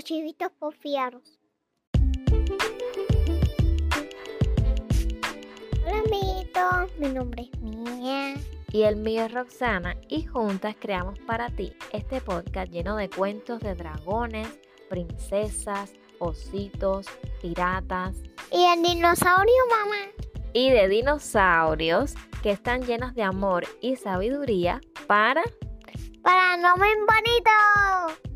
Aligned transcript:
Los 0.00 0.06
chivitos 0.06 0.50
porfiados. 0.58 1.38
Hola 5.84 5.98
amiguitos, 6.06 6.98
mi 6.98 7.08
nombre 7.08 7.42
es 7.52 7.60
Mía. 7.60 8.34
Y 8.72 8.84
el 8.84 8.96
mío 8.96 9.26
es 9.26 9.34
Roxana 9.34 9.94
y 10.08 10.22
juntas 10.22 10.74
creamos 10.80 11.18
para 11.18 11.50
ti 11.50 11.74
este 11.92 12.22
podcast 12.22 12.72
lleno 12.72 12.96
de 12.96 13.10
cuentos 13.10 13.60
de 13.60 13.74
dragones, 13.74 14.48
princesas, 14.88 15.92
ositos, 16.18 17.06
piratas. 17.42 18.16
Y 18.50 18.64
el 18.64 18.82
dinosaurio, 18.82 19.66
mamá. 19.68 20.12
Y 20.54 20.70
de 20.70 20.88
dinosaurios 20.88 22.14
que 22.42 22.52
están 22.52 22.86
llenos 22.86 23.14
de 23.14 23.22
amor 23.22 23.66
y 23.82 23.96
sabiduría 23.96 24.80
para... 25.06 25.42
Para 26.22 26.56
no 26.56 26.74
me 26.78 26.86
bonito. 26.86 28.29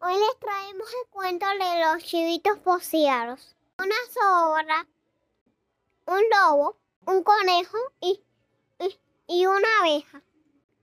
Hoy 0.00 0.14
les 0.14 0.38
traemos 0.38 0.88
el 0.94 1.10
cuento 1.10 1.44
de 1.46 1.84
los 1.84 2.04
chivitos 2.04 2.56
poseados. 2.60 3.56
Una 3.78 3.96
sobra, 4.12 4.86
un 6.06 6.22
lobo, 6.30 6.76
un 7.06 7.24
conejo 7.24 7.76
y, 8.00 8.22
y, 8.78 9.00
y 9.26 9.46
una 9.46 9.66
abeja. 9.80 10.22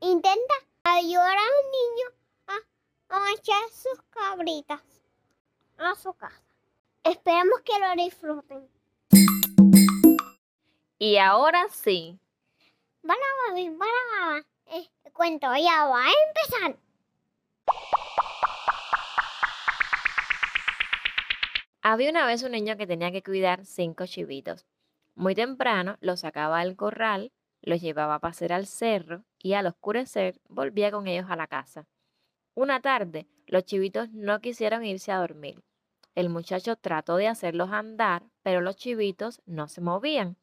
Intenta 0.01 0.53
ayudar 0.83 1.37
a 1.37 1.41
un 1.41 1.71
niño 1.71 2.07
a, 2.47 3.15
a 3.17 3.31
echar 3.31 3.63
sus 3.69 4.01
cabritas 4.09 4.81
a 5.77 5.95
su 5.95 6.13
casa. 6.13 6.43
Esperemos 7.05 7.61
que 7.61 7.79
lo 7.79 8.03
disfruten. 8.03 8.69
Y 10.99 11.17
ahora 11.17 11.69
sí. 11.69 12.19
Para 13.01 13.19
mami, 13.47 13.69
para 13.69 13.91
mamá. 14.19 14.45
El 14.65 15.13
cuento 15.13 15.47
ya 15.55 15.85
va 15.85 16.03
a 16.03 16.11
empezar. 16.27 16.84
Había 21.87 22.09
una 22.09 22.25
vez 22.25 22.41
un 22.41 22.53
niño 22.53 22.77
que 22.77 22.87
tenía 22.87 23.11
que 23.11 23.21
cuidar 23.21 23.63
cinco 23.63 24.07
chivitos. 24.07 24.65
Muy 25.13 25.35
temprano 25.35 25.97
los 26.01 26.21
sacaba 26.21 26.61
del 26.63 26.75
corral, 26.75 27.31
los 27.61 27.79
llevaba 27.79 28.15
a 28.15 28.19
pasear 28.19 28.53
al 28.53 28.65
cerro 28.65 29.23
y 29.37 29.53
al 29.53 29.67
oscurecer 29.67 30.41
volvía 30.49 30.89
con 30.89 31.05
ellos 31.05 31.27
a 31.29 31.35
la 31.35 31.45
casa. 31.45 31.85
Una 32.55 32.81
tarde, 32.81 33.27
los 33.45 33.65
chivitos 33.65 34.09
no 34.09 34.41
quisieron 34.41 34.83
irse 34.83 35.11
a 35.11 35.19
dormir. 35.19 35.61
El 36.15 36.29
muchacho 36.29 36.75
trató 36.75 37.17
de 37.17 37.27
hacerlos 37.27 37.69
andar, 37.71 38.23
pero 38.41 38.61
los 38.61 38.77
chivitos 38.77 39.43
no 39.45 39.67
se 39.67 39.81
movían. 39.81 40.37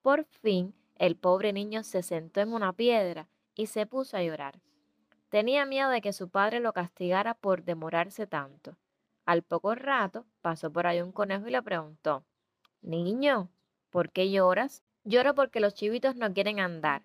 Por 0.00 0.24
fin, 0.24 0.74
el 0.96 1.16
pobre 1.16 1.52
niño 1.52 1.84
se 1.84 2.02
sentó 2.02 2.40
en 2.40 2.54
una 2.54 2.72
piedra 2.72 3.28
y 3.54 3.66
se 3.66 3.84
puso 3.84 4.16
a 4.16 4.22
llorar. 4.22 4.58
Tenía 5.28 5.66
miedo 5.66 5.90
de 5.90 6.00
que 6.00 6.14
su 6.14 6.30
padre 6.30 6.60
lo 6.60 6.72
castigara 6.72 7.34
por 7.34 7.62
demorarse 7.62 8.26
tanto. 8.26 8.78
Al 9.28 9.42
poco 9.42 9.74
rato 9.74 10.24
pasó 10.40 10.72
por 10.72 10.86
ahí 10.86 11.02
un 11.02 11.12
conejo 11.12 11.46
y 11.46 11.50
le 11.50 11.60
preguntó, 11.60 12.24
Niño, 12.80 13.50
¿por 13.90 14.10
qué 14.10 14.30
lloras? 14.30 14.82
Lloro 15.04 15.34
porque 15.34 15.60
los 15.60 15.74
chivitos 15.74 16.16
no 16.16 16.32
quieren 16.32 16.60
andar. 16.60 17.02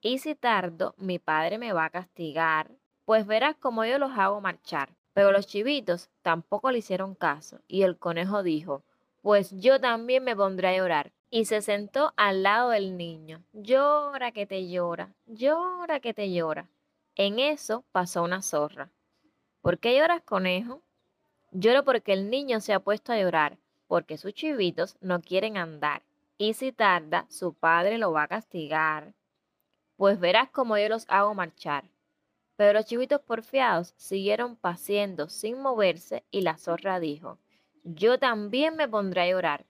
Y 0.00 0.18
si 0.18 0.34
tardo, 0.34 0.96
mi 0.98 1.20
padre 1.20 1.58
me 1.58 1.72
va 1.72 1.84
a 1.84 1.90
castigar, 1.90 2.72
pues 3.04 3.24
verás 3.24 3.54
cómo 3.54 3.84
yo 3.84 4.00
los 4.00 4.10
hago 4.18 4.40
marchar. 4.40 4.96
Pero 5.12 5.30
los 5.30 5.46
chivitos 5.46 6.10
tampoco 6.22 6.72
le 6.72 6.78
hicieron 6.78 7.14
caso, 7.14 7.60
y 7.68 7.82
el 7.82 7.98
conejo 7.98 8.42
dijo, 8.42 8.82
pues 9.22 9.52
yo 9.52 9.80
también 9.80 10.24
me 10.24 10.34
pondré 10.34 10.66
a 10.66 10.76
llorar. 10.76 11.12
Y 11.30 11.44
se 11.44 11.62
sentó 11.62 12.12
al 12.16 12.42
lado 12.42 12.70
del 12.70 12.96
niño. 12.96 13.44
Llora 13.52 14.32
que 14.32 14.44
te 14.44 14.68
llora, 14.68 15.14
llora 15.26 16.00
que 16.00 16.14
te 16.14 16.32
llora. 16.32 16.68
En 17.14 17.38
eso 17.38 17.84
pasó 17.92 18.24
una 18.24 18.42
zorra. 18.42 18.90
¿Por 19.60 19.78
qué 19.78 19.96
lloras, 19.96 20.22
conejo? 20.22 20.82
Lloro 21.52 21.84
porque 21.84 22.12
el 22.12 22.30
niño 22.30 22.60
se 22.60 22.72
ha 22.72 22.80
puesto 22.80 23.12
a 23.12 23.18
llorar, 23.18 23.58
porque 23.88 24.16
sus 24.16 24.34
chivitos 24.34 24.96
no 25.00 25.20
quieren 25.20 25.56
andar, 25.56 26.02
y 26.38 26.54
si 26.54 26.72
tarda, 26.72 27.26
su 27.28 27.54
padre 27.54 27.98
lo 27.98 28.12
va 28.12 28.22
a 28.22 28.28
castigar. 28.28 29.14
Pues 29.96 30.20
verás 30.20 30.48
cómo 30.50 30.78
yo 30.78 30.88
los 30.88 31.04
hago 31.08 31.34
marchar. 31.34 31.84
Pero 32.56 32.74
los 32.74 32.86
chivitos 32.86 33.20
porfiados 33.20 33.94
siguieron 33.96 34.54
paseando 34.54 35.28
sin 35.28 35.60
moverse 35.60 36.24
y 36.30 36.42
la 36.42 36.56
zorra 36.56 37.00
dijo, 37.00 37.38
yo 37.84 38.18
también 38.18 38.76
me 38.76 38.88
pondré 38.88 39.22
a 39.22 39.30
llorar. 39.30 39.66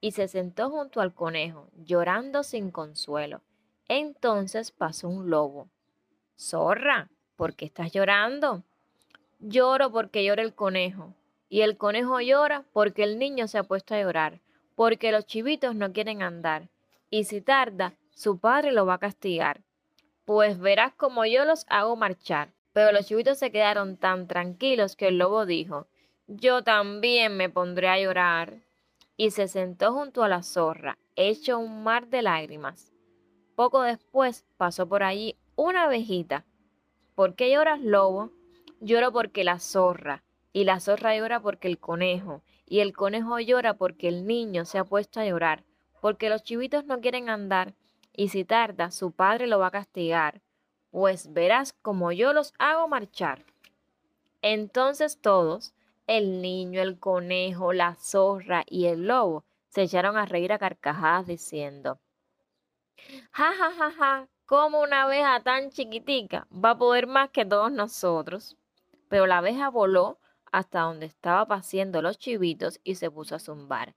Y 0.00 0.12
se 0.12 0.28
sentó 0.28 0.70
junto 0.70 1.00
al 1.00 1.12
conejo, 1.12 1.68
llorando 1.74 2.42
sin 2.42 2.70
consuelo. 2.70 3.42
Entonces 3.88 4.70
pasó 4.70 5.08
un 5.08 5.28
lobo. 5.28 5.68
Zorra, 6.38 7.10
¿por 7.36 7.54
qué 7.54 7.64
estás 7.66 7.92
llorando? 7.92 8.62
Lloro 9.40 9.90
porque 9.90 10.22
llora 10.22 10.42
el 10.42 10.54
conejo. 10.54 11.14
Y 11.48 11.62
el 11.62 11.78
conejo 11.78 12.20
llora 12.20 12.64
porque 12.72 13.02
el 13.02 13.18
niño 13.18 13.48
se 13.48 13.56
ha 13.56 13.62
puesto 13.62 13.94
a 13.94 14.00
llorar, 14.00 14.40
porque 14.76 15.12
los 15.12 15.26
chivitos 15.26 15.74
no 15.74 15.92
quieren 15.92 16.22
andar. 16.22 16.68
Y 17.08 17.24
si 17.24 17.40
tarda, 17.40 17.94
su 18.14 18.38
padre 18.38 18.70
lo 18.70 18.84
va 18.84 18.94
a 18.94 18.98
castigar. 18.98 19.62
Pues 20.26 20.60
verás 20.60 20.92
como 20.94 21.24
yo 21.24 21.44
los 21.46 21.64
hago 21.68 21.96
marchar. 21.96 22.52
Pero 22.72 22.92
los 22.92 23.06
chivitos 23.06 23.38
se 23.38 23.50
quedaron 23.50 23.96
tan 23.96 24.28
tranquilos 24.28 24.94
que 24.94 25.08
el 25.08 25.18
lobo 25.18 25.46
dijo, 25.46 25.88
yo 26.28 26.62
también 26.62 27.36
me 27.36 27.48
pondré 27.48 27.88
a 27.88 27.98
llorar. 27.98 28.60
Y 29.16 29.30
se 29.30 29.48
sentó 29.48 29.92
junto 29.92 30.22
a 30.22 30.28
la 30.28 30.42
zorra, 30.42 30.98
hecho 31.16 31.58
un 31.58 31.82
mar 31.82 32.08
de 32.08 32.22
lágrimas. 32.22 32.92
Poco 33.56 33.82
después 33.82 34.44
pasó 34.56 34.86
por 34.86 35.02
allí 35.02 35.36
una 35.56 35.84
abejita. 35.84 36.44
¿Por 37.14 37.34
qué 37.34 37.50
lloras, 37.50 37.80
lobo? 37.80 38.30
Lloro 38.82 39.12
porque 39.12 39.44
la 39.44 39.58
zorra, 39.58 40.24
y 40.54 40.64
la 40.64 40.80
zorra 40.80 41.14
llora 41.14 41.38
porque 41.40 41.68
el 41.68 41.78
conejo, 41.78 42.42
y 42.64 42.80
el 42.80 42.94
conejo 42.94 43.38
llora 43.38 43.74
porque 43.74 44.08
el 44.08 44.26
niño 44.26 44.64
se 44.64 44.78
ha 44.78 44.84
puesto 44.84 45.20
a 45.20 45.26
llorar, 45.26 45.64
porque 46.00 46.30
los 46.30 46.42
chivitos 46.42 46.86
no 46.86 47.02
quieren 47.02 47.28
andar, 47.28 47.74
y 48.16 48.30
si 48.30 48.42
tarda 48.46 48.90
su 48.90 49.12
padre 49.12 49.46
lo 49.46 49.58
va 49.58 49.66
a 49.66 49.70
castigar, 49.70 50.40
pues 50.90 51.30
verás 51.34 51.74
como 51.74 52.10
yo 52.10 52.32
los 52.32 52.54
hago 52.58 52.88
marchar. 52.88 53.44
Entonces 54.40 55.20
todos, 55.20 55.74
el 56.06 56.40
niño, 56.40 56.80
el 56.80 56.98
conejo, 56.98 57.74
la 57.74 57.96
zorra 57.96 58.64
y 58.66 58.86
el 58.86 59.06
lobo, 59.06 59.44
se 59.68 59.82
echaron 59.82 60.16
a 60.16 60.24
reír 60.24 60.54
a 60.54 60.58
carcajadas 60.58 61.26
diciendo, 61.26 62.00
ja, 63.30 63.52
ja, 63.52 63.72
ja, 63.72 63.90
ja, 63.92 64.28
como 64.46 64.80
una 64.80 65.02
abeja 65.02 65.42
tan 65.42 65.68
chiquitica 65.70 66.46
va 66.50 66.70
a 66.70 66.78
poder 66.78 67.06
más 67.06 67.28
que 67.28 67.44
todos 67.44 67.70
nosotros 67.70 68.56
pero 69.10 69.26
la 69.26 69.38
abeja 69.38 69.68
voló 69.68 70.20
hasta 70.52 70.80
donde 70.82 71.06
estaba 71.06 71.44
paseando 71.46 72.00
los 72.00 72.16
chivitos 72.16 72.80
y 72.84 72.94
se 72.94 73.10
puso 73.10 73.34
a 73.34 73.40
zumbar. 73.40 73.94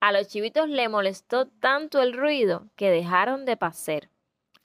A 0.00 0.12
los 0.12 0.26
chivitos 0.26 0.68
le 0.68 0.88
molestó 0.88 1.46
tanto 1.46 2.02
el 2.02 2.12
ruido 2.12 2.68
que 2.74 2.90
dejaron 2.90 3.44
de 3.44 3.56
pasear. 3.56 4.10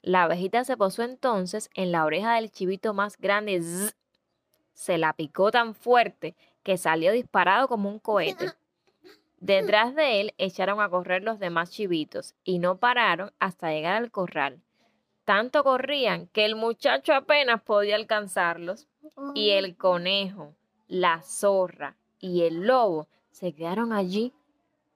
La 0.02 0.24
abejita 0.24 0.64
se 0.64 0.76
posó 0.76 1.04
entonces 1.04 1.70
en 1.74 1.92
la 1.92 2.04
oreja 2.04 2.34
del 2.34 2.50
chivito 2.50 2.94
más 2.94 3.16
grande. 3.16 3.62
Se 4.72 4.98
la 4.98 5.12
picó 5.12 5.52
tan 5.52 5.76
fuerte 5.76 6.34
que 6.64 6.78
salió 6.78 7.12
disparado 7.12 7.68
como 7.68 7.88
un 7.88 8.00
cohete. 8.00 8.50
Detrás 9.38 9.94
de 9.94 10.20
él 10.20 10.34
echaron 10.36 10.80
a 10.80 10.88
correr 10.88 11.22
los 11.22 11.38
demás 11.38 11.70
chivitos 11.70 12.34
y 12.42 12.58
no 12.58 12.78
pararon 12.78 13.32
hasta 13.38 13.70
llegar 13.70 13.94
al 13.94 14.10
corral. 14.10 14.62
Tanto 15.24 15.62
corrían 15.62 16.26
que 16.28 16.44
el 16.44 16.56
muchacho 16.56 17.14
apenas 17.14 17.62
podía 17.62 17.94
alcanzarlos 17.94 18.88
y 19.34 19.50
el 19.50 19.76
conejo, 19.76 20.54
la 20.88 21.22
zorra 21.22 21.96
y 22.18 22.42
el 22.42 22.66
lobo 22.66 23.08
se 23.30 23.54
quedaron 23.54 23.92
allí 23.92 24.32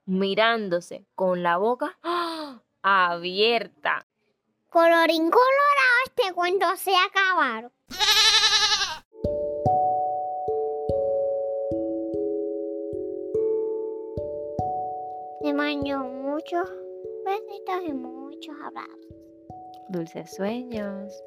mirándose 0.05 1.05
con 1.15 1.43
la 1.43 1.59
boca 1.59 1.99
¡ah! 2.03 2.61
abierta. 2.83 4.07
Colorín 4.69 5.31
colorado, 5.31 5.97
este 6.07 6.33
cuento 6.35 6.67
se 6.77 6.93
acabaron. 6.95 7.73
Te 15.41 15.55
mando 15.55 15.99
muchos 16.01 16.69
besitos 17.25 17.83
y 17.89 17.93
muchos 17.93 18.55
abrazos. 18.63 19.26
Dulces 19.89 20.35
sueños. 20.35 21.23